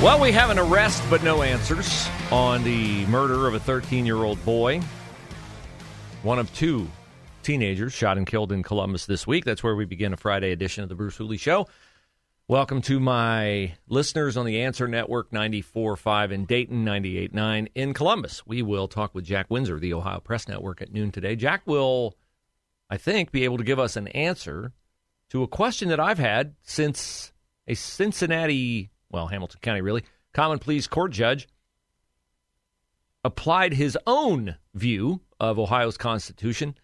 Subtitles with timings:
[0.00, 4.14] Well, we have an arrest but no answers on the murder of a 13 year
[4.22, 4.80] old boy.
[6.22, 6.88] One of two
[7.42, 9.44] teenagers shot and killed in Columbus this week.
[9.44, 11.66] That's where we begin a Friday edition of the Bruce Hooley Show.
[12.46, 18.46] Welcome to my listeners on the Answer Network 94.5 in Dayton, 98.9 in Columbus.
[18.46, 21.34] We will talk with Jack Windsor, the Ohio Press Network, at noon today.
[21.34, 22.14] Jack will,
[22.88, 24.74] I think, be able to give us an answer
[25.30, 27.32] to a question that I've had since
[27.66, 31.48] a Cincinnati well, Hamilton County really, common pleas court judge
[33.24, 36.74] applied his own view of Ohio's Constitution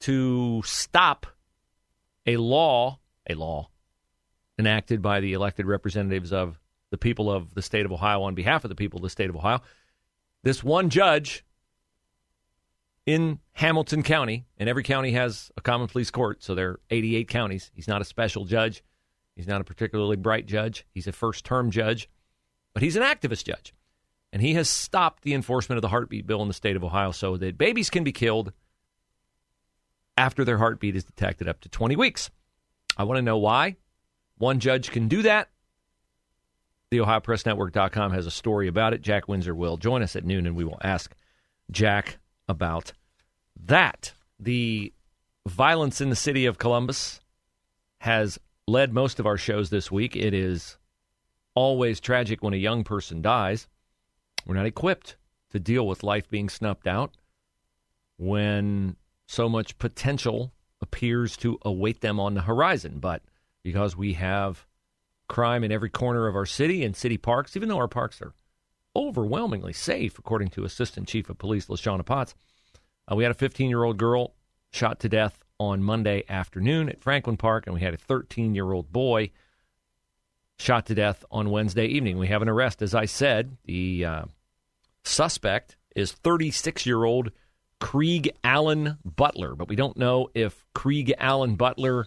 [0.00, 1.26] to stop
[2.26, 3.70] a law, a law
[4.58, 6.58] enacted by the elected representatives of
[6.90, 9.30] the people of the state of Ohio on behalf of the people of the state
[9.30, 9.60] of Ohio.
[10.42, 11.44] This one judge
[13.06, 17.28] in Hamilton County, and every county has a common pleas court, so there are 88
[17.28, 17.70] counties.
[17.74, 18.84] He's not a special judge.
[19.36, 20.86] He's not a particularly bright judge.
[20.92, 22.08] He's a first term judge,
[22.74, 23.74] but he's an activist judge.
[24.32, 27.12] And he has stopped the enforcement of the heartbeat bill in the state of Ohio
[27.12, 28.52] so that babies can be killed
[30.16, 32.30] after their heartbeat is detected up to 20 weeks.
[32.96, 33.76] I want to know why.
[34.38, 35.48] One judge can do that.
[36.90, 39.00] The OhioPressNetwork.com has a story about it.
[39.00, 41.14] Jack Windsor will join us at noon, and we will ask
[41.70, 42.18] Jack
[42.48, 42.92] about
[43.64, 44.12] that.
[44.38, 44.92] The
[45.46, 47.20] violence in the city of Columbus
[48.00, 50.16] has led most of our shows this week.
[50.16, 50.78] It is
[51.54, 53.68] always tragic when a young person dies.
[54.46, 55.16] We're not equipped
[55.50, 57.12] to deal with life being snuffed out
[58.16, 58.96] when
[59.26, 62.98] so much potential appears to await them on the horizon.
[62.98, 63.22] But
[63.62, 64.66] because we have
[65.28, 68.34] crime in every corner of our city and city parks, even though our parks are
[68.94, 72.34] overwhelmingly safe, according to Assistant Chief of Police LaShanna Potts,
[73.10, 74.34] uh, we had a 15 year old girl
[74.70, 78.72] shot to death on Monday afternoon at Franklin Park, and we had a 13 year
[78.72, 79.30] old boy
[80.58, 82.18] shot to death on Wednesday evening.
[82.18, 82.82] We have an arrest.
[82.82, 84.24] As I said, the uh,
[85.04, 87.30] suspect is 36 year old
[87.80, 92.06] Krieg Allen Butler, but we don't know if Krieg Allen Butler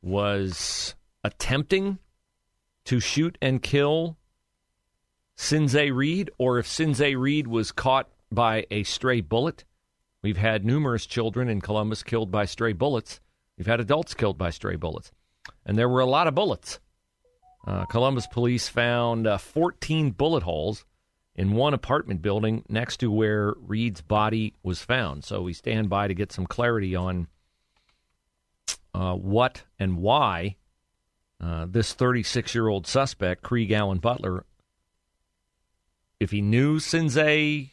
[0.00, 1.98] was attempting
[2.86, 4.16] to shoot and kill
[5.36, 9.64] Sinze Reed or if Sinze Reed was caught by a stray bullet.
[10.22, 13.20] We've had numerous children in Columbus killed by stray bullets.
[13.58, 15.10] We've had adults killed by stray bullets.
[15.66, 16.78] And there were a lot of bullets.
[17.66, 20.84] Uh, Columbus police found uh, 14 bullet holes
[21.34, 25.24] in one apartment building next to where Reed's body was found.
[25.24, 27.28] So we stand by to get some clarity on
[28.94, 30.56] uh, what and why
[31.40, 34.44] uh, this 36 year old suspect, Krieg Allen Butler,
[36.20, 37.70] if he knew Sinze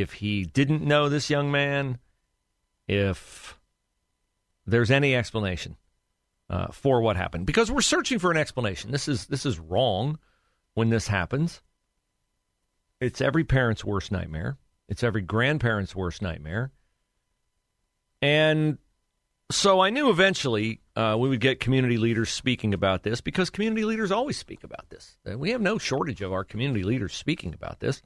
[0.00, 1.98] if he didn't know this young man,
[2.86, 3.58] if
[4.66, 5.76] there's any explanation
[6.50, 8.90] uh, for what happened, because we're searching for an explanation.
[8.90, 10.18] This is this is wrong
[10.74, 11.62] when this happens.
[13.00, 14.56] It's every parent's worst nightmare.
[14.88, 16.72] It's every grandparent's worst nightmare.
[18.20, 18.78] And
[19.50, 23.84] so I knew eventually uh, we would get community leaders speaking about this because community
[23.84, 25.16] leaders always speak about this.
[25.24, 28.02] We have no shortage of our community leaders speaking about this.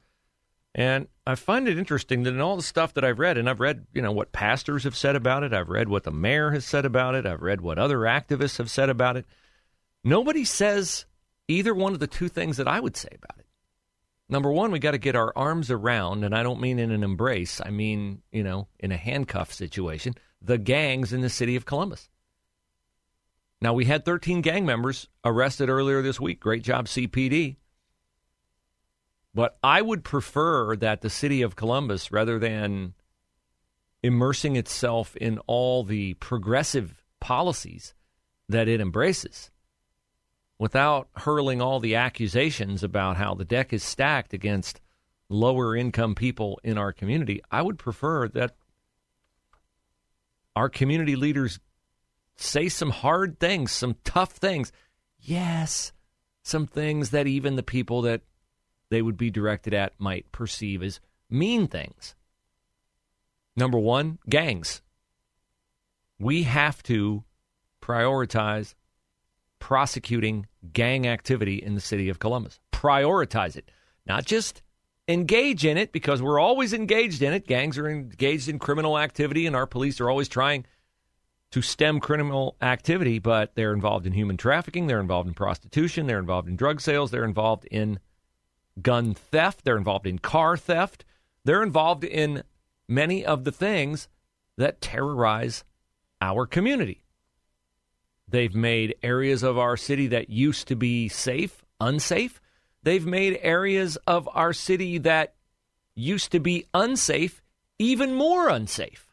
[0.74, 3.60] And I find it interesting that in all the stuff that I've read, and I've
[3.60, 6.64] read, you know, what pastors have said about it, I've read what the mayor has
[6.64, 9.26] said about it, I've read what other activists have said about it.
[10.02, 11.04] Nobody says
[11.46, 13.46] either one of the two things that I would say about it.
[14.28, 17.04] Number one, we got to get our arms around, and I don't mean in an
[17.04, 21.66] embrace, I mean, you know, in a handcuff situation, the gangs in the city of
[21.66, 22.08] Columbus.
[23.60, 26.40] Now, we had 13 gang members arrested earlier this week.
[26.40, 27.56] Great job, CPD.
[29.34, 32.94] But I would prefer that the city of Columbus, rather than
[34.02, 37.94] immersing itself in all the progressive policies
[38.48, 39.50] that it embraces,
[40.58, 44.80] without hurling all the accusations about how the deck is stacked against
[45.28, 48.54] lower income people in our community, I would prefer that
[50.54, 51.58] our community leaders
[52.36, 54.72] say some hard things, some tough things.
[55.18, 55.92] Yes,
[56.42, 58.22] some things that even the people that
[58.92, 61.00] they would be directed at might perceive as
[61.30, 62.14] mean things.
[63.56, 64.82] Number one, gangs.
[66.18, 67.24] We have to
[67.80, 68.74] prioritize
[69.58, 72.60] prosecuting gang activity in the city of Columbus.
[72.70, 73.70] Prioritize it,
[74.06, 74.62] not just
[75.08, 77.46] engage in it because we're always engaged in it.
[77.46, 80.66] Gangs are engaged in criminal activity, and our police are always trying
[81.52, 86.18] to stem criminal activity, but they're involved in human trafficking, they're involved in prostitution, they're
[86.18, 87.98] involved in drug sales, they're involved in
[88.80, 91.04] gun theft, they're involved in car theft,
[91.44, 92.42] they're involved in
[92.88, 94.08] many of the things
[94.56, 95.64] that terrorize
[96.20, 97.04] our community.
[98.28, 102.40] They've made areas of our city that used to be safe unsafe.
[102.82, 105.34] They've made areas of our city that
[105.94, 107.42] used to be unsafe
[107.78, 109.06] even more unsafe.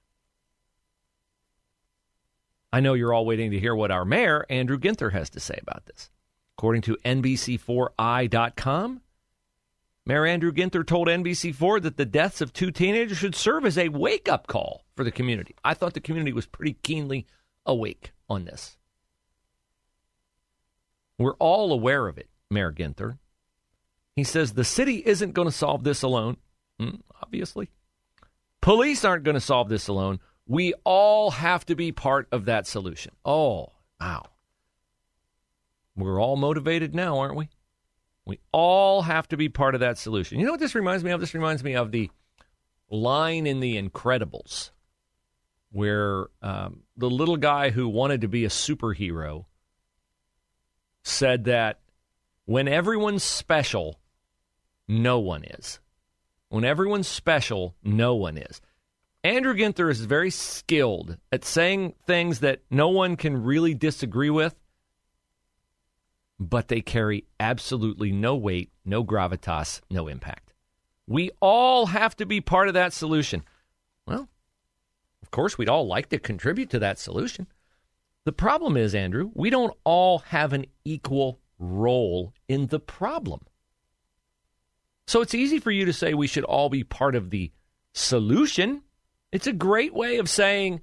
[2.71, 5.59] I know you're all waiting to hear what our mayor, Andrew Ginther, has to say
[5.61, 6.11] about this.
[6.57, 9.01] According to NBC4i.com,
[10.09, 13.89] Mayor Andrew Ginther told NBC4 that the deaths of two teenagers should serve as a
[13.89, 15.53] wake up call for the community.
[15.63, 17.27] I thought the community was pretty keenly
[17.63, 18.75] awake on this.
[21.19, 23.19] We're all aware of it, Mayor Ginther.
[24.15, 26.37] He says the city isn't going to solve this alone,
[26.81, 27.69] mm, obviously.
[28.61, 30.19] Police aren't going to solve this alone.
[30.47, 33.13] We all have to be part of that solution.
[33.23, 34.25] Oh, wow.
[35.95, 37.49] We're all motivated now, aren't we?
[38.29, 40.39] We all have to be part of that solution.
[40.39, 41.19] You know what this reminds me of?
[41.19, 42.11] This reminds me of the
[42.91, 44.69] line in The Incredibles
[45.71, 49.45] where um, the little guy who wanted to be a superhero
[51.03, 51.79] said that
[52.45, 53.99] when everyone's special,
[54.87, 55.79] no one is.
[56.49, 58.61] When everyone's special, no one is.
[59.23, 64.55] Andrew Ginther is very skilled at saying things that no one can really disagree with,
[66.39, 70.53] but they carry absolutely no weight, no gravitas, no impact.
[71.07, 73.43] We all have to be part of that solution.
[74.05, 74.29] Well,
[75.21, 77.47] of course, we'd all like to contribute to that solution.
[78.25, 83.41] The problem is, Andrew, we don't all have an equal role in the problem.
[85.07, 87.51] So it's easy for you to say we should all be part of the
[87.93, 88.83] solution
[89.31, 90.81] it's a great way of saying,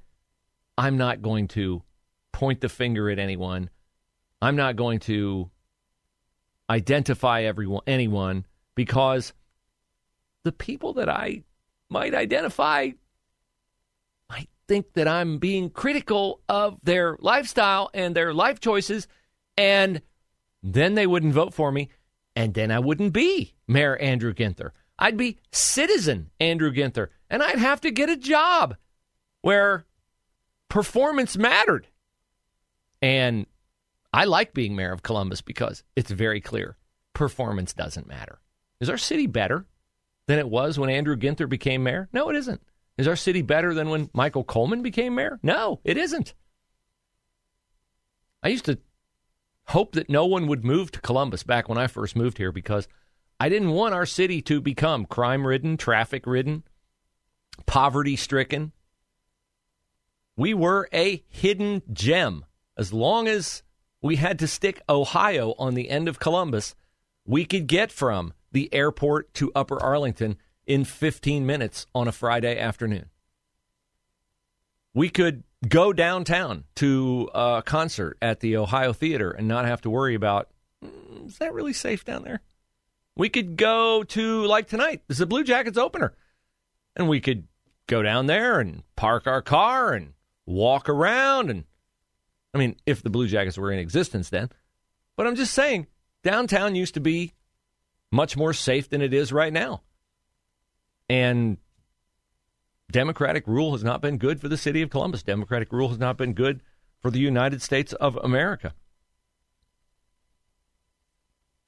[0.79, 1.82] I'm not going to
[2.32, 3.70] point the finger at anyone.
[4.41, 5.50] I'm not going to
[6.69, 9.33] identify everyone, anyone because
[10.44, 11.44] the people that I
[11.88, 12.91] might identify
[14.29, 19.09] might think that I'm being critical of their lifestyle and their life choices,
[19.56, 20.03] and
[20.62, 21.88] then they wouldn't vote for me,
[22.35, 24.71] and then I wouldn't be Mayor Andrew Ginther.
[24.99, 28.77] I'd be citizen Andrew Ginther, and I'd have to get a job
[29.43, 29.87] where
[30.69, 31.87] performance mattered.
[33.00, 33.47] And
[34.17, 36.79] I like being mayor of Columbus because it's very clear
[37.13, 38.41] performance doesn't matter.
[38.81, 39.67] Is our city better
[40.27, 42.09] than it was when Andrew Ginther became mayor?
[42.15, 42.63] No, it isn't.
[42.97, 45.39] Is our city better than when Michael Coleman became mayor?
[45.43, 46.33] No, it isn't.
[48.43, 48.79] I used to
[49.65, 52.89] hope that no one would move to Columbus back when I first moved here because
[53.39, 56.62] I didn't want our city to become crime ridden, traffic ridden,
[57.67, 58.73] poverty stricken.
[60.38, 62.47] We were a hidden gem.
[62.79, 63.62] As long as
[64.07, 66.75] we had to stick Ohio on the end of Columbus,
[67.27, 72.59] we could get from the airport to Upper Arlington in 15 minutes on a Friday
[72.59, 73.07] afternoon.
[74.95, 79.91] We could go downtown to a concert at the Ohio Theater and not have to
[79.91, 80.49] worry about
[80.85, 82.41] mm, is that really safe down there?
[83.17, 86.15] We could go to, like tonight, this is a Blue Jackets opener.
[86.95, 87.47] And we could
[87.87, 90.13] go down there and park our car and
[90.47, 91.51] walk around.
[91.51, 91.65] And
[92.57, 94.49] I mean, if the Blue Jackets were in existence then.
[95.15, 95.89] But I'm just saying,
[96.23, 97.35] downtown used to be
[98.11, 99.83] much more safe than it is right now.
[101.11, 101.59] And
[102.91, 105.23] Democratic rule has not been good for the city of Columbus.
[105.23, 106.63] Democratic rule has not been good
[107.03, 108.73] for the United States of America.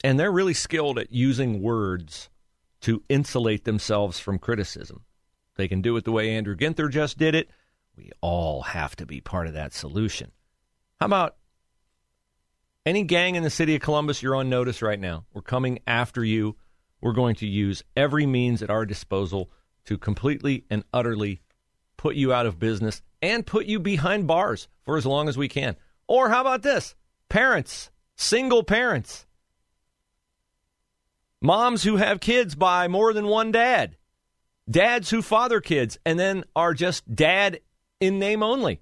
[0.02, 2.30] And they're really skilled at using words
[2.80, 5.04] to insulate themselves from criticism.
[5.56, 7.50] They can do it the way Andrew Ginther just did it.
[7.94, 10.32] We all have to be part of that solution.
[11.00, 11.36] How about
[12.84, 14.22] any gang in the city of Columbus?
[14.22, 15.24] You're on notice right now.
[15.32, 16.56] We're coming after you.
[17.00, 19.50] We're going to use every means at our disposal
[19.84, 21.40] to completely and utterly
[21.96, 25.48] put you out of business and put you behind bars for as long as we
[25.48, 25.76] can.
[26.06, 26.94] Or how about this?
[27.28, 29.26] Parents, single parents
[31.40, 33.96] Moms who have kids by more than one dad.
[34.68, 37.60] Dads who father kids and then are just dad
[38.00, 38.80] in name only.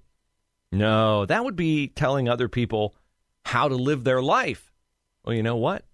[0.71, 2.95] No, that would be telling other people
[3.45, 4.71] how to live their life.
[5.23, 5.85] Well, you know what?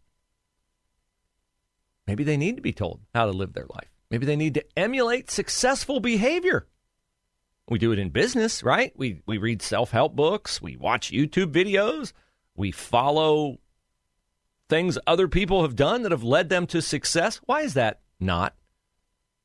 [2.07, 3.89] Maybe they need to be told how to live their life.
[4.09, 6.67] Maybe they need to emulate successful behavior.
[7.69, 8.91] We do it in business, right?
[8.97, 12.11] We we read self-help books, we watch YouTube videos,
[12.55, 13.59] we follow
[14.69, 17.37] things other people have done that have led them to success.
[17.45, 18.55] Why is that not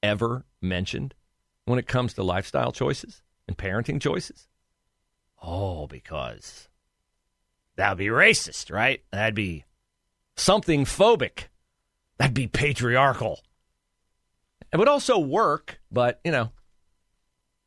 [0.02, 1.14] ever mentioned
[1.64, 4.48] when it comes to lifestyle choices and parenting choices?
[5.42, 6.68] Oh, because
[7.76, 9.02] that would be racist, right?
[9.12, 9.64] That'd be
[10.37, 11.45] something phobic.
[12.18, 13.40] That'd be patriarchal.
[14.73, 16.50] It would also work, but, you know,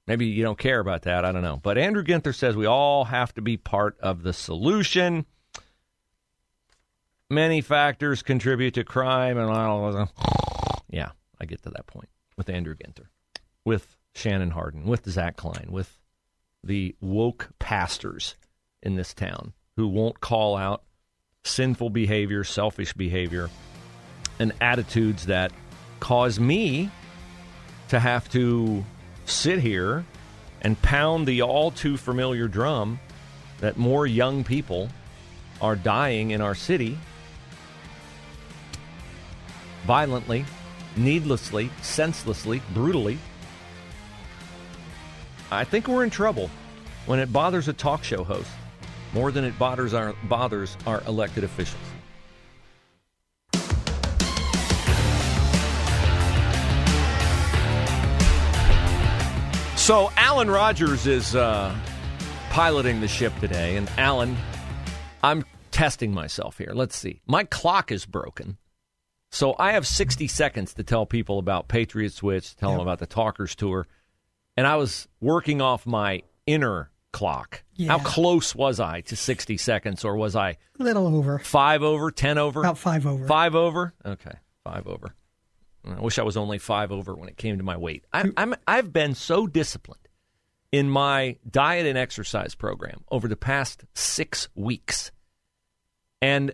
[0.07, 1.23] maybe you don't care about that.
[1.23, 1.59] I don't know.
[1.63, 5.25] But Andrew Ginther says we all have to be part of the solution.
[7.29, 10.09] Many factors contribute to crime, and
[10.89, 13.05] yeah, I get to that point with Andrew Ginther,
[13.63, 16.00] with Shannon Hardin, with Zach Klein, with
[16.63, 18.35] the woke pastors
[18.83, 20.83] in this town who won't call out
[21.43, 23.49] sinful behavior, selfish behavior,
[24.39, 25.51] and attitudes that
[25.99, 26.89] cause me
[27.89, 28.83] to have to
[29.25, 30.05] sit here
[30.61, 32.99] and pound the all too familiar drum
[33.59, 34.89] that more young people
[35.61, 36.97] are dying in our city
[39.85, 40.45] violently,
[40.95, 43.17] needlessly, senselessly, brutally.
[45.53, 46.49] I think we're in trouble
[47.07, 48.49] when it bothers a talk show host
[49.13, 51.81] more than it bothers our, bothers our elected officials.
[59.75, 61.75] So Alan Rogers is uh,
[62.51, 64.37] piloting the ship today, and Alan,
[65.21, 66.71] I'm testing myself here.
[66.73, 67.19] Let's see.
[67.25, 68.57] My clock is broken,
[69.31, 72.77] so I have 60 seconds to tell people about Patriot Switch, tell yep.
[72.77, 73.87] them about the Talkers Tour,
[74.61, 77.63] and I was working off my inner clock.
[77.73, 77.93] Yeah.
[77.93, 81.39] How close was I to 60 seconds, or was I a little over?
[81.39, 83.25] Five over, ten over, about five over.
[83.25, 83.95] Five over.
[84.05, 85.15] Okay, five over.
[85.83, 88.05] I wish I was only five over when it came to my weight.
[88.13, 90.07] I, I'm I've been so disciplined
[90.71, 95.11] in my diet and exercise program over the past six weeks,
[96.21, 96.51] and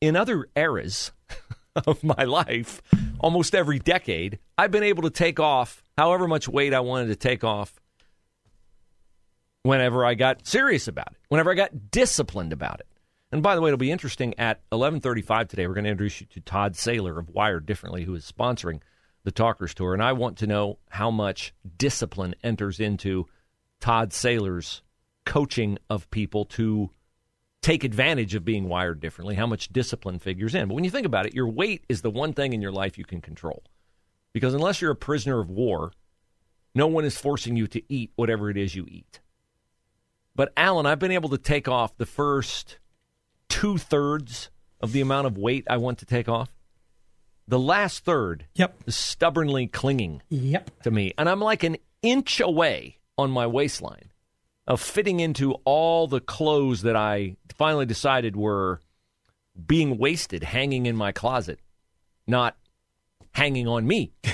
[0.00, 1.12] in other eras
[1.86, 2.80] of my life,
[3.20, 7.16] almost every decade, I've been able to take off however much weight I wanted to
[7.16, 7.74] take off
[9.62, 12.86] whenever I got serious about it, whenever I got disciplined about it.
[13.30, 15.66] And by the way, it'll be interesting at 11:35 today.
[15.66, 18.80] We're going to introduce you to Todd Saylor of Wired Differently, who is sponsoring
[19.24, 23.26] the Talkers Tour, and I want to know how much discipline enters into
[23.80, 24.82] Todd Saylor's
[25.24, 26.90] coaching of people to
[27.62, 29.36] take advantage of being wired differently.
[29.36, 30.68] How much discipline figures in?
[30.68, 32.98] But when you think about it, your weight is the one thing in your life
[32.98, 33.62] you can control,
[34.32, 35.92] because unless you're a prisoner of war,
[36.74, 39.20] no one is forcing you to eat whatever it is you eat.
[40.34, 42.78] But Alan, I've been able to take off the first
[43.48, 46.50] two thirds of the amount of weight I want to take off.
[47.46, 48.74] The last third yep.
[48.86, 50.70] is stubbornly clinging yep.
[50.82, 51.12] to me.
[51.18, 54.10] And I'm like an inch away on my waistline
[54.66, 58.80] of fitting into all the clothes that I finally decided were
[59.66, 61.60] being wasted hanging in my closet,
[62.26, 62.56] not
[63.32, 64.12] hanging on me.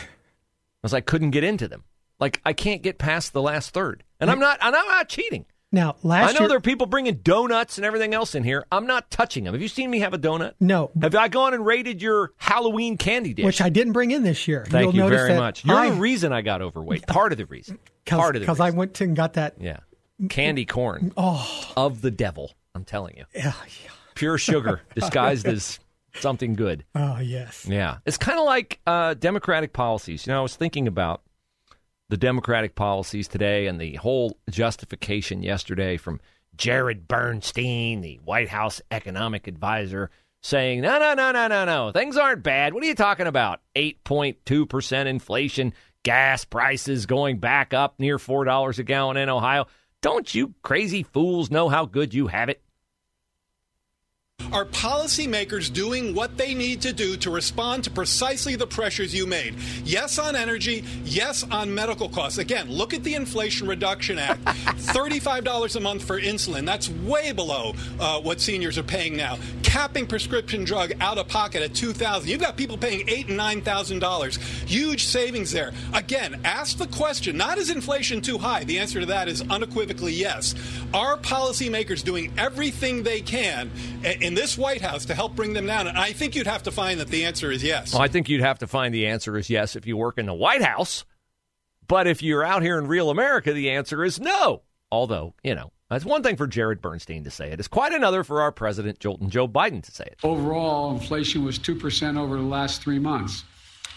[0.81, 1.83] Because I couldn't get into them.
[2.21, 4.05] Like I can't get past the last third.
[4.21, 5.45] And I'm not I'm not cheating.
[5.71, 8.64] Now, last I know year, there are people bringing donuts and everything else in here.
[8.73, 9.52] I'm not touching them.
[9.52, 10.55] Have you seen me have a donut?
[10.61, 10.90] No.
[11.02, 13.45] Have I gone and raided your Halloween candy dish?
[13.45, 14.64] Which I didn't bring in this year.
[14.67, 15.67] Thank You'll you very much.
[15.67, 17.07] You're I, the reason I got overweight.
[17.07, 17.78] Part of the reason.
[18.07, 19.57] Part of the Because I went to and got that.
[19.61, 19.81] Yeah.
[20.31, 21.12] Candy corn.
[21.19, 21.73] Oh.
[21.76, 23.25] Of the devil, I'm telling you.
[23.35, 23.52] Yeah.
[23.85, 23.90] yeah.
[24.14, 25.78] Pure sugar disguised as
[26.15, 26.85] something good.
[26.95, 27.67] Oh, yes.
[27.69, 27.99] Yeah.
[28.07, 30.27] It's kind of like uh, Democratic policies.
[30.27, 31.23] You know, I was thinking about
[32.09, 36.21] the Democratic policies today and the whole justification yesterday from–
[36.59, 40.11] Jared Bernstein, the White House economic advisor,
[40.43, 41.93] saying, no, no, no, no, no, no.
[41.93, 42.75] Things aren't bad.
[42.75, 43.61] What are you talking about?
[43.77, 45.73] 8.2% inflation,
[46.03, 49.67] gas prices going back up near $4 a gallon in Ohio.
[50.03, 52.62] Don't you crazy fools know how good you have it?
[54.50, 59.26] Are policymakers doing what they need to do to respond to precisely the pressures you
[59.26, 59.54] made?
[59.85, 60.85] Yes, on energy.
[61.04, 62.38] Yes, on medical costs.
[62.38, 64.42] Again, look at the Inflation Reduction Act.
[64.45, 66.64] $35 a month for insulin.
[66.64, 69.37] That's way below uh, what seniors are paying now.
[69.62, 72.26] Capping prescription drug out of pocket at $2,000.
[72.26, 74.38] You've got people paying eight and $9,000.
[74.66, 75.73] Huge savings there.
[75.92, 78.64] Again, ask the question, not is inflation too high?
[78.64, 80.54] The answer to that is unequivocally yes.
[80.95, 83.71] Are policymakers doing everything they can
[84.28, 85.88] in this White House to help bring them down?
[85.88, 87.94] And I think you'd have to find that the answer is yes.
[87.94, 90.26] Well, I think you'd have to find the answer is yes if you work in
[90.26, 91.04] the White House.
[91.88, 94.62] But if you're out here in real America, the answer is no.
[94.92, 97.58] Although, you know, that's one thing for Jared Bernstein to say it.
[97.58, 100.18] It's quite another for our president, Jolton Joe Biden, to say it.
[100.23, 103.44] Overall, inflation was 2% over the last three months.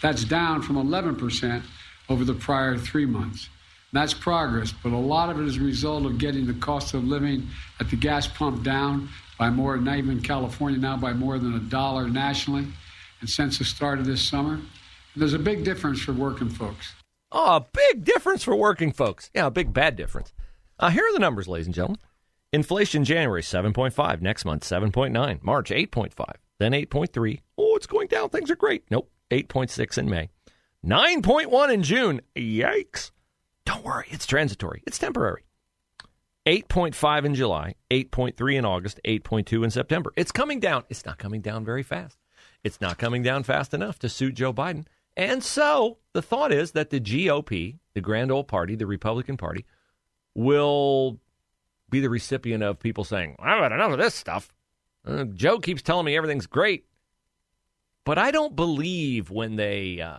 [0.00, 1.62] That's down from 11%
[2.08, 3.50] over the prior three months.
[3.92, 7.04] That's progress, but a lot of it is a result of getting the cost of
[7.04, 7.46] living
[7.78, 9.10] at the gas pump down
[9.42, 12.64] by more, not even California now, by more than a dollar nationally.
[13.20, 14.60] And since the start of this summer,
[15.16, 16.94] there's a big difference for working folks.
[17.32, 19.32] Oh, a big difference for working folks.
[19.34, 20.32] Yeah, a big bad difference.
[20.78, 21.98] Uh, here are the numbers, ladies and gentlemen.
[22.52, 27.40] Inflation January 7.5, next month 7.9, March 8.5, then 8.3.
[27.58, 28.28] Oh, it's going down.
[28.28, 28.84] Things are great.
[28.92, 30.28] Nope, 8.6 in May.
[30.86, 32.20] 9.1 in June.
[32.36, 33.10] Yikes.
[33.66, 34.84] Don't worry, it's transitory.
[34.86, 35.42] It's temporary.
[36.46, 40.12] 8.5 in July, 8.3 in August, 8.2 in September.
[40.16, 40.84] It's coming down.
[40.88, 42.18] It's not coming down very fast.
[42.64, 44.86] It's not coming down fast enough to suit Joe Biden.
[45.16, 49.66] And so the thought is that the GOP, the grand old party, the Republican Party,
[50.34, 51.18] will
[51.90, 54.52] be the recipient of people saying, I've had enough of this stuff.
[55.06, 56.86] Uh, Joe keeps telling me everything's great.
[58.04, 60.00] But I don't believe when they.
[60.00, 60.16] Uh,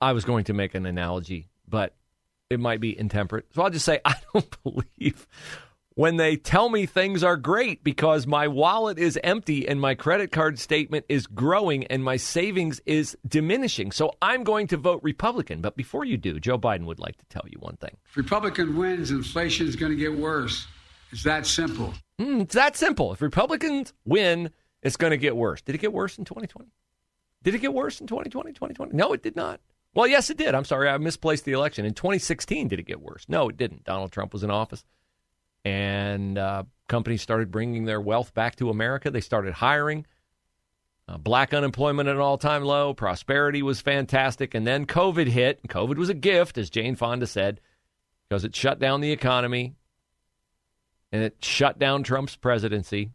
[0.00, 1.94] I was going to make an analogy, but
[2.50, 3.46] it might be intemperate.
[3.54, 5.26] So I'll just say I don't believe
[5.94, 10.30] when they tell me things are great because my wallet is empty and my credit
[10.30, 13.90] card statement is growing and my savings is diminishing.
[13.90, 15.60] So I'm going to vote Republican.
[15.60, 17.96] But before you do, Joe Biden would like to tell you one thing.
[18.10, 20.66] If Republican wins, inflation is going to get worse.
[21.10, 21.94] It's that simple.
[22.20, 23.12] Mm, it's that simple.
[23.12, 24.50] If Republicans win,
[24.82, 25.62] it's going to get worse.
[25.62, 26.68] Did it get worse in 2020?
[27.42, 28.94] Did it get worse in 2020, 2020?
[28.94, 29.60] No, it did not.
[29.98, 30.54] Well, yes, it did.
[30.54, 30.88] I'm sorry.
[30.88, 31.84] I misplaced the election.
[31.84, 33.24] In 2016, did it get worse?
[33.26, 33.82] No, it didn't.
[33.82, 34.84] Donald Trump was in office
[35.64, 39.10] and uh, companies started bringing their wealth back to America.
[39.10, 40.06] They started hiring.
[41.08, 42.94] Uh, black unemployment at an all-time low.
[42.94, 45.66] Prosperity was fantastic, and then COVID hit.
[45.66, 47.60] COVID was a gift, as Jane Fonda said,
[48.28, 49.74] because it shut down the economy
[51.10, 53.10] and it shut down Trump's presidency,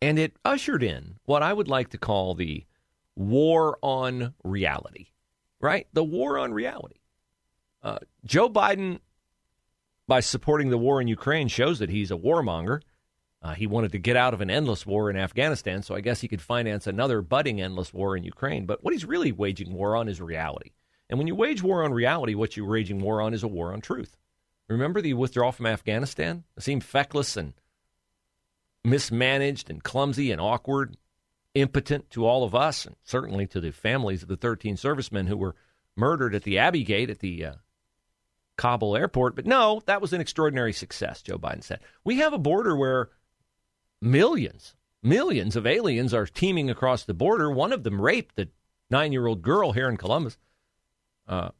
[0.00, 2.64] and it ushered in what I would like to call the
[3.16, 5.08] war on reality.
[5.60, 6.96] Right, the war on reality.
[7.82, 9.00] Uh, Joe Biden
[10.06, 12.82] by supporting the war in Ukraine shows that he's a warmonger.
[13.42, 16.20] Uh, he wanted to get out of an endless war in Afghanistan, so I guess
[16.20, 18.64] he could finance another budding endless war in Ukraine.
[18.64, 20.72] But what he's really waging war on is reality.
[21.10, 23.72] And when you wage war on reality, what you're waging war on is a war
[23.72, 24.16] on truth.
[24.68, 26.44] Remember the withdrawal from Afghanistan?
[26.56, 27.52] It seemed feckless and
[28.82, 30.96] mismanaged and clumsy and awkward,
[31.54, 35.36] impotent to all of us, and certainly to the families of the 13 servicemen who
[35.36, 35.54] were
[35.96, 37.54] murdered at the Abbey Gate at the uh,
[38.56, 39.36] Kabul airport.
[39.36, 41.80] But no, that was an extraordinary success, Joe Biden said.
[42.04, 43.10] We have a border where
[44.00, 47.50] millions, millions of aliens are teeming across the border.
[47.50, 48.48] One of them raped the
[48.90, 50.36] nine year old girl here in Columbus.
[51.26, 51.50] Uh,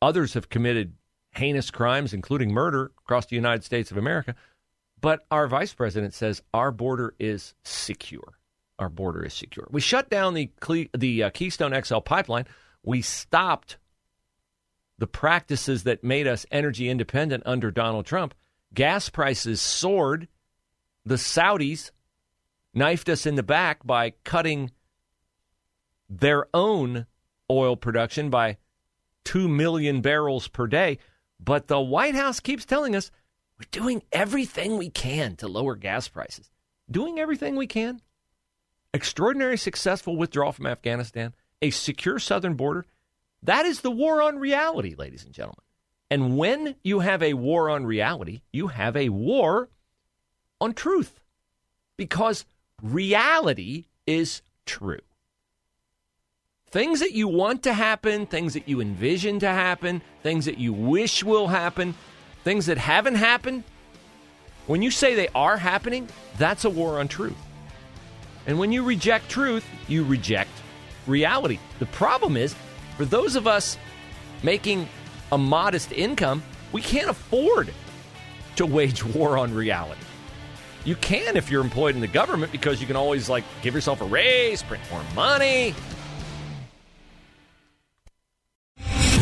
[0.00, 0.94] others have committed
[1.32, 4.34] heinous crimes, including murder, across the United States of America.
[5.00, 8.37] But our vice president says our border is secure.
[8.78, 9.66] Our border is secure.
[9.70, 10.50] We shut down the
[10.96, 12.46] the uh, Keystone XL pipeline.
[12.82, 13.76] We stopped
[14.98, 18.34] the practices that made us energy independent under Donald Trump,
[18.74, 20.28] gas prices soared.
[21.04, 21.90] The Saudis
[22.74, 24.70] knifed us in the back by cutting
[26.08, 27.06] their own
[27.50, 28.58] oil production by
[29.24, 30.98] 2 million barrels per day.
[31.40, 33.10] But the White House keeps telling us
[33.58, 36.50] we're doing everything we can to lower gas prices.
[36.90, 38.00] Doing everything we can.
[38.94, 42.86] Extraordinary successful withdrawal from Afghanistan, a secure southern border,
[43.42, 45.62] that is the war on reality, ladies and gentlemen.
[46.10, 49.68] And when you have a war on reality, you have a war
[50.60, 51.20] on truth
[51.96, 52.46] because
[52.82, 55.00] reality is true.
[56.70, 60.72] Things that you want to happen, things that you envision to happen, things that you
[60.72, 61.94] wish will happen,
[62.44, 63.64] things that haven't happened,
[64.66, 67.36] when you say they are happening, that's a war on truth.
[68.48, 70.50] And when you reject truth, you reject
[71.06, 71.58] reality.
[71.80, 72.56] The problem is
[72.96, 73.76] for those of us
[74.42, 74.88] making
[75.30, 77.72] a modest income, we can't afford
[78.56, 80.00] to wage war on reality.
[80.84, 84.00] You can if you're employed in the government because you can always like give yourself
[84.00, 85.74] a raise, print more money,